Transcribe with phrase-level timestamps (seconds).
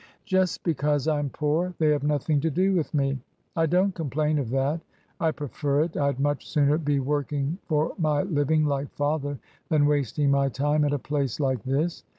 [0.25, 3.19] Just because I'm poor they have nothing to do with me.
[3.55, 4.81] I don't complain of that.
[5.19, 5.95] I prefer it.
[5.95, 9.37] I'd much sooner be working for my living like father
[9.69, 12.03] than wasting my time at a place like this.